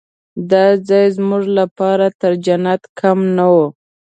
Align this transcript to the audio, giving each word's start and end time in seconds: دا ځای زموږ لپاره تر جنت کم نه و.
دا 0.51 0.65
ځای 0.87 1.05
زموږ 1.17 1.43
لپاره 1.59 2.05
تر 2.21 2.31
جنت 2.45 2.81
کم 2.99 3.19
نه 3.37 3.45
و. 3.53 3.55